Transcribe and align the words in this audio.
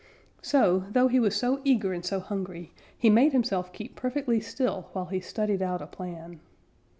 So, 0.41 0.85
though 0.89 1.09
he 1.09 1.19
was 1.19 1.35
so 1.35 1.61
eager 1.63 1.93
and 1.93 2.03
so 2.03 2.19
hungry, 2.19 2.73
he 2.97 3.07
made 3.11 3.33
himself 3.33 3.71
keep 3.71 3.95
perfectly 3.95 4.39
still, 4.39 4.89
while 4.93 5.05
he 5.05 5.19
studied 5.19 5.61
out 5.61 5.79
a 5.79 5.85
plan. 5.85 6.39